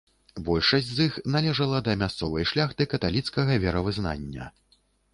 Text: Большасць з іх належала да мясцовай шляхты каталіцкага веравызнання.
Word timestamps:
Большасць 0.45 0.89
з 0.99 1.05
іх 1.09 1.19
належала 1.35 1.83
да 1.89 1.97
мясцовай 2.05 2.49
шляхты 2.55 2.91
каталіцкага 2.97 3.63
веравызнання. 3.69 4.53